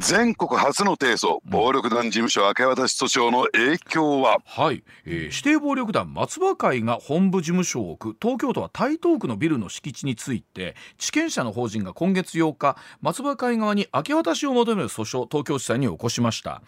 [0.00, 16.62] 全国初の提訴暴力団事務所明け渡し訴訟の影響は、はい、えー、指定暴力団松葉会が本部事務所を置く東京都は台東区のビルの敷地について地権者の法人が今月8日松葉会側に明け渡しを求める訴訟東京地裁に起こしました。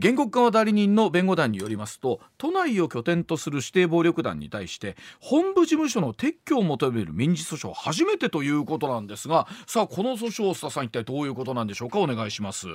[0.00, 12.00] 原告側代理人の弁護団によりますと都内を拠点とする指定暴力団に対して本部事務所の撤去を求める民事訴訟初めてということなんですがさあこの訴訟須田さん一体どういうことなんでしょうか？
[12.00, 12.71] お願いします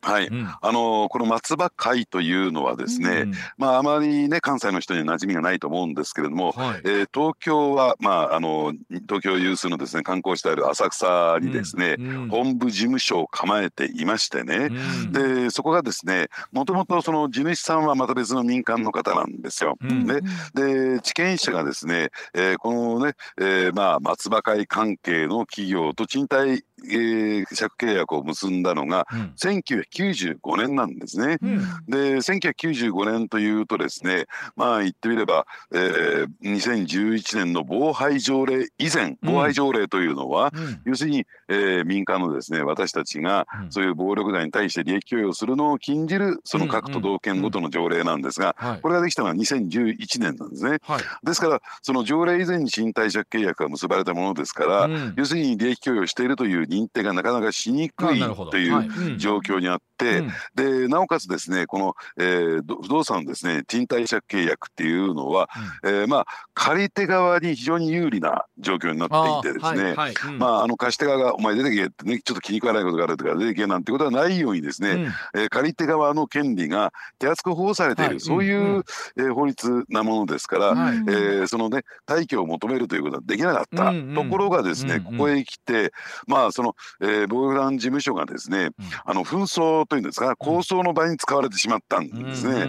[0.00, 14.70] はい、うん、あのこの松葉会というのはですね、うん、まああまりね関西の人に馴染みがないと思うんですけれども、はい、えー、東京はまああの東京有数のですね観光地である浅草にですね、うん、本部事務所を構えていましてね、
[15.10, 19.76] でそこがですねもともとその地主さんはまた別の民間の方なんですよ。
[19.80, 20.20] ね、
[20.54, 31.38] で地権者がですね、えー、このね、えー、まあ松葉会関係の企業と賃貸えー、借契約を結んだのが、1995年なんですね。
[31.42, 50.78] うん、で1995年というとですねまあ言ってみれば、えー、2011年の防犯条例以前防犯条例というのは、うん、要するに、えー、民間のですね私たちがそういう暴力団に対して利益供与するのを禁じるその各都道府県ごとの条例なんですが、これができたのは2011年なんですね。
[50.82, 60.22] はい、ですからその条例以前に賃貸借契約が結ばれたものですから、要するに利益供与しているという認定がなかなかしにくいという状況にあって、
[60.54, 65.50] でなおかつですねこの、えー、不動産ですね賃貸借契約っていうのは、
[65.82, 70.14] うん、えー、まあ借り手側に非常に有利な状況になっていてですね、はいはい。
[70.28, 78.84] うん、まああの貸し手側がお前出てけってねちょっと気に食わないことがあるとか出てけなんてことはないようにですね、うん、えー、借り手側の権利が手厚く保護されている、はい、そういう、うん、
[79.16, 85.92] えー、法律なものですから、はい、えー、そのね退去を求めるということはできなかった、ところがですね、ここへ来て
[86.26, 88.70] まあその、えー、暴力団事務所がですね、
[89.04, 92.54] あの紛争というんですか抗争の場に使われてしまったんですね。
[92.58, 92.64] え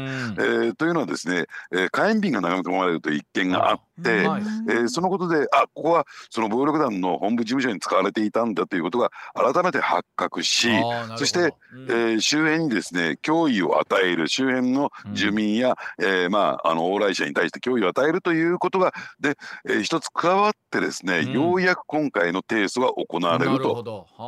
[0.70, 10.70] ー、というのはですね、えー、火炎瓶が投げ込まれるという一件があって、はい、えー、そのことであここはその暴力団の本部事務所に使われていたんだということが改めて発覚し
[11.18, 23.79] そして、うん、えー、周辺にですね脅威を与える周辺の住民や、うん、えー、まあ、あの往来者に対して脅威を与えるということがで、えー、一つ加わってですね、うん、ようやく今回の提訴が行われると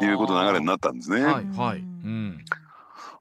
[0.02, 1.24] いうことの流れになったんですね。
[1.24, 1.80] はい、はい。
[1.80, 2.46] うん。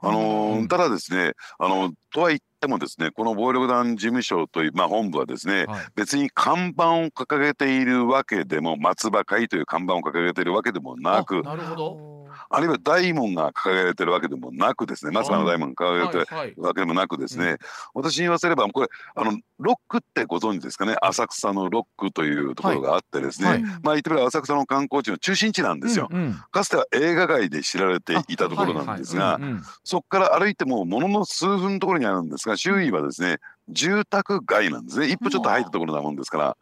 [0.03, 15.13] あのー、ただですねあのとは言ってもですねこの暴力団事務所という、まあ、本部はですね、はい、別に看板を掲げているわけでも松葉会という看板を掲げているわけでもなくなるほどあるいは大門が掲げられてるわけでもなくですね。
[15.13, 16.05] 松葉の大門が掲げら
[16.45, 17.61] れてるわけでもなくですね、はいはい、
[17.95, 20.97] 私に言わせればこれあのロックってご存知ですかね。
[21.03, 29.41] 浅草のロックというところがあってですね、はい、まあ言ってみれば浅草の観光地の中心地なんですよ、うんうん、かつては映画街で知られていたところなんですが、
[29.83, 36.17] そこから歩いてもものの数分のところにあるんですが周囲はですね住宅街なんですね一歩ちょっと入ったところなもん。
[36.21, 36.57] ですから。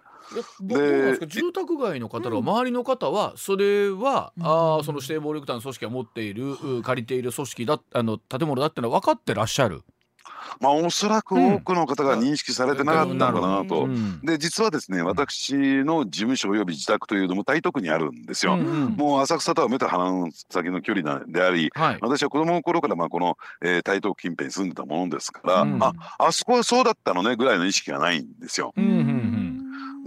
[0.60, 9.82] で住宅街の方の周りの方はそれは、うん、あその指定暴力団組織が持っている借りている組織だあの建物だってのは分かってらっしゃる。
[10.60, 28.72] まあ、おそらく多くの方が認識されてなかったのかなと、うん、で実はですね私の事務所および自宅というのも台東区にあるんですよ、うんうん、もう浅草とは目と鼻の先の距離であり、はい、私は子供の頃からまあこの、えー、台東区近辺に住んでたものですから、うん、ああそこはそうだったのねぐらいの意識がないんですよ。
[28.76, 29.17] うんうんうん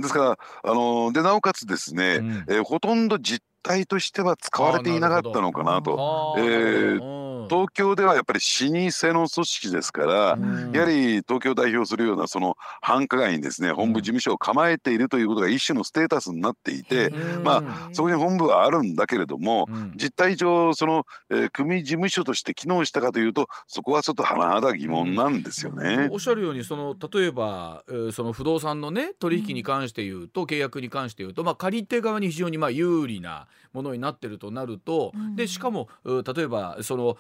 [0.02, 6.36] ですからあのでなおかつですね、うん、えー、ほとんど実態としては使われていなかったのかなと。
[6.38, 10.14] えー東京ではやっぱり老舗の組織ですから、
[10.72, 17.10] やはり東京を代表するようなその繁華街にですね本部事務所を構えているということが一種のステータスになっていて、
[17.44, 26.08] まあそこに本部はあるんだけれども、実態上その、えー、組事務所として機能したかというとそこはちょっと甚だ疑問なんですよね。
[26.10, 37.18] おっしゃるようにその例えば、えー、その不動産のね取引に関して言うと、契約に関して言うと、まあ、借り手側に非常にまあ有利なものになってるとなると、でしかも例えばその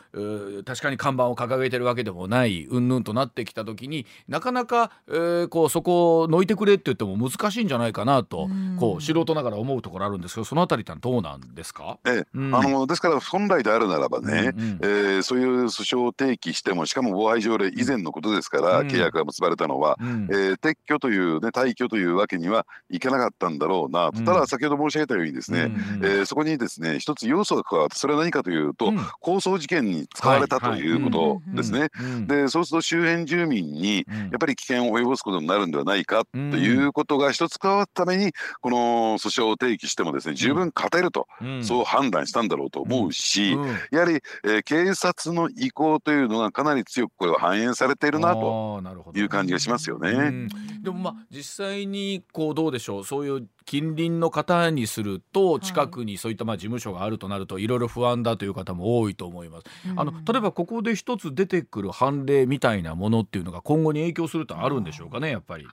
[0.65, 8.49] 確かに看板を掲げてるわけでもないうんぬんとなってきた時になかなか、えー、こうそこをのいてくれって言っても難しいんじゃないかなと、
[8.79, 31.89] こう素人ながら思うところあるんですけどそのあたりってどうなんですか、えうん、あのですから本来であるならばね、うんうん、えー、そういう訴訟を提起してもしかも防害条例以前のことですから、うん、契約が結ばれたのは、うん、えー、撤去という、ね、退去というわけにはいかなかったんだろうなと、ただ先ほど申し上げたようにですね、うんうん、えー、そこにですね一つ要素が加わってそれは何かというと、構想事件に使われたということですね。
[32.27, 38.31] でそうすると周辺住民にやっぱり危険を及ぼすことになるんではないかということが一つ加わったために
[38.61, 38.77] この
[39.19, 41.27] 訴訟を提起してもですね十分勝てると、
[41.61, 43.51] そう判断したんだろうと思うし、
[43.91, 48.81] やはり、えー、警察の意向というのがかなり強くこれは反映されているなと
[49.15, 50.47] いう感じがしますよね。
[50.81, 59.65] でもまあ実際にこうどうでしょうそういう近隣の方にすると近くにそういったまあ事務所があるとなるといろいろ不安だという方も多いと思います。
[59.95, 65.67] あの例えばここで一つ出てくる判例みたいなものっていうのが今後に影響するとあるんでしょうかねやっぱり。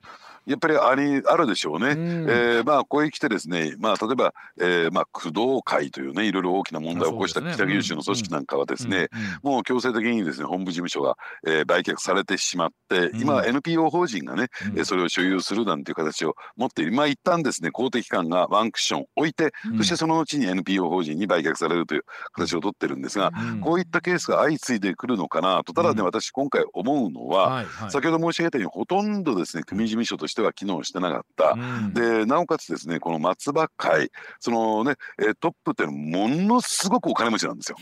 [0.49, 1.91] やっぱりありあるでしょうね。
[1.91, 9.09] うん、えー、まあここへ来てですね、まあ例えば、えー、まあ工藤会というねいろいろ大きな問題を起こした北九州の組織なんかはですね、
[9.43, 11.15] もう強制的にですね本部事務所が、
[11.45, 16.91] えー、売却されてしまって、今 NPO 法人がね、うん、それを所有するなんていう形を持っている。
[16.91, 23.31] まあ一旦ですね公的機関がワンクッション置いて、そしてその後に NPO 法人に売却されるという形を取ってるんですが、
[23.61, 25.73] こういったケースが相次いでくるのかなと。
[25.73, 34.95] ただね、私今回思うのは、先ほど申し上げたようにほとんどですね組事務所としては機能してなかった、うん、でなおかつですねこの松葉会そのね
[35.39, 37.77] トップってものすごくお金持ちなんですよ。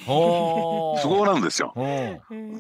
[1.02, 1.74] すごなんですよ。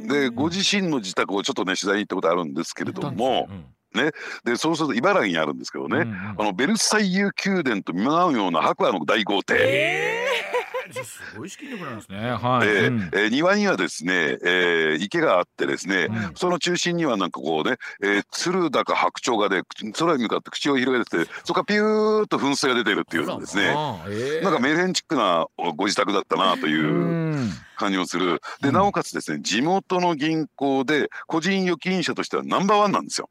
[0.07, 3.49] でご自身の自宅をちょっとね取材に行ったことあるんですけれども。
[3.93, 4.11] ね、
[4.43, 9.55] でそうすると茨城にあるんですけどね、うんうん、あのベルサイユ宮殿と見舞うような白亜の大豪邸。
[9.57, 10.56] えー
[10.93, 12.17] すごい資金力なんですね。
[12.31, 12.67] はい。
[12.67, 19.63] えー、うん、えー、庭にはですね、えー、池があってですね、うん、その中心にはなんかこうね、えー、鶴だか白鳥がで、
[19.97, 23.63] 空に向かって口を広げてて、そこからピューッと噴水が出てるっていうんですね。
[23.63, 25.45] えー、なんかメレンチックな
[25.75, 28.41] ご自宅だったなという感じをする。
[28.61, 33.29] で、なおかつですね、地元の銀行で個人預金者としてはナンバーワンなんですよ。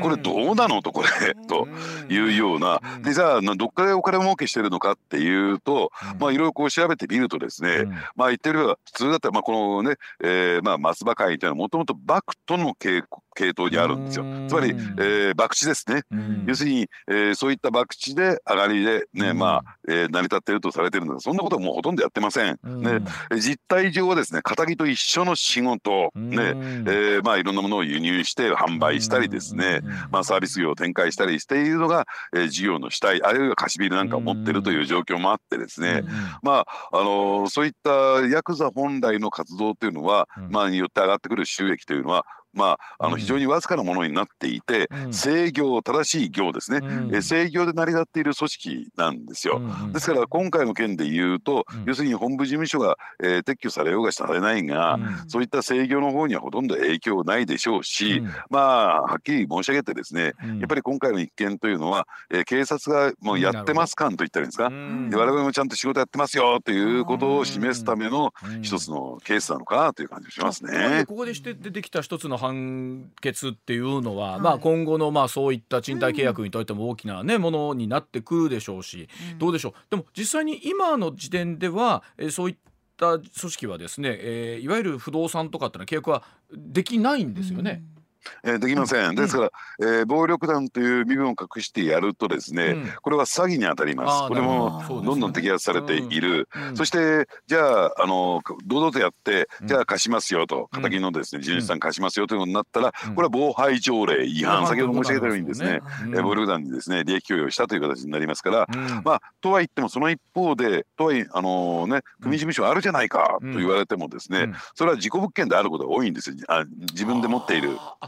[0.00, 1.34] これどうなのとこれ。
[1.46, 1.68] と
[2.08, 2.80] いうような。
[3.02, 7.84] でじゃあどっかでお金儲けしてるのかっていうとまあいろいろこう調べてみるとですね
[8.16, 13.02] まあ言ってる普通だったらまあこのねえーまあ松葉会というのはもともとバクとの傾
[13.34, 14.24] 系統にあるんですよ。
[14.48, 16.02] つまりえ博打ですね。
[16.46, 22.58] 要するにえそういった博打で上がりでねまあえ成り立っているとされてるんですそんなことはもうほとんどやってません。
[22.64, 23.00] ね。
[23.38, 26.10] 実態上はですね仇と一緒の仕事。
[26.14, 26.54] ね。
[26.86, 36.02] えまあいろんなものを輸入して販売したりですですね、まあ、サービス業を展開したりしているのが、えー、事業の主体あるいは貸しビルなんかを持ってるという状況もあってですね、
[36.42, 37.90] まああのー、そういった
[38.28, 54.98] ヤクザ本来の活動というのは、まあ、によって上がってくる収益というのはまあ、あの非常にわずかなものになっていて、うん、制御正しい業ですね、うん、え制御で成り立っている組織なんですよ、うん、ですから今回の件で言うと、要するに本部事務所が、えー、撤去されようがされないが、
[55.28, 68.32] そういった制御の方にはほとんど影響ないでしょうし、まあはっきり申し上げてですね、やっぱり今回の一件というのは、えー、警察がもうやってます感と言ったらいいんですか、我々もちゃんと仕事やってますよということを示すための
[68.62, 71.04] 一つのケースなのかなという感じがしますね。
[71.06, 79.72] ここでして出てきた一つの判決っていうのは、はい、まあ、今後のまあそういった賃貸契約にとっても大きな、ね、ものになってくるでしょうし、うん、どうでしょう？
[79.90, 82.56] でも実際に今の時点では、えー、そういっ
[82.96, 86.22] た組織はですね、えー、いわゆる不動産とかってのは契約は
[86.52, 87.82] できないんですよね。
[87.94, 87.99] うん
[88.44, 89.50] えー、できません、ですから、
[89.80, 94.28] えー、暴力団という身分を隠してやるとですね、うん、これは詐欺に当たります。
[94.28, 95.16] これもど。
[95.16, 100.68] んどん摘発されている、うん、そしてじゃああの堂々とやってじゃあ貸しますよと。
[100.82, 105.80] 敵のですね地主さん貸しますよということになったら、これは防廃条例違反、先ほど申し上げたようにですね、
[106.16, 108.66] え暴力団にですね利益供与したという形になりますから、
[109.04, 116.36] まあとは言ってもその一方でとはいえあのね組事務所あるじゃないかと言われてもですね、それは事故物件であることが多いんですよ。
[116.48, 117.76] あ自分で持っている。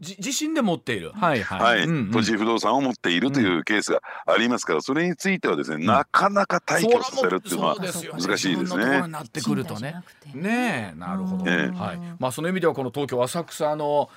[0.00, 9.08] 自身で持っている、はいはい、はい、土地不動産を持っているというケースがありますから、それについてはですね、なかなか退去させるっていうのは難しいですね。
[9.08, 10.02] なってくるとね。
[10.34, 10.94] ね。
[10.96, 11.98] なるほど、ね、はい。
[12.18, 14.08] まあその意味ではこの東京浅草の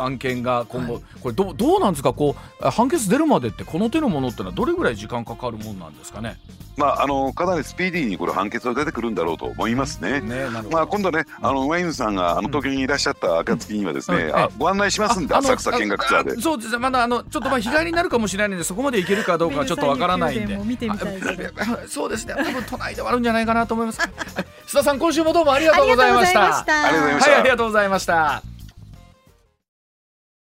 [0.00, 2.14] 案件が今後、これどうどうなんですか？
[2.14, 6.38] こう判決出るまでってこの手のものってのはどれぐらい時間かかるもんなんですかね？
[6.78, 10.22] まああのかなりスピーディーにこれ判決は出てくるんだろうと思いますね。
[10.22, 16.40] ねまあ今度ねあのワインさんがあの東京にいらっしゃった暁にはですね、あご案内しますんで浅草見学ツアーで。
[16.40, 20.58] そうですまだあのちょっとまあ日帰りになるかもしれないのでそこまで行けるかどうかはちょっとわからないんで。
[21.88, 22.34] そうですね。
[22.36, 24.00] 多分都内ではあるんじゃないかなと思います。
[24.66, 26.42] 須田さん今週もどうもありがとうございました。
[26.46, 28.51] ありがとうございました、はい、ありがとうございました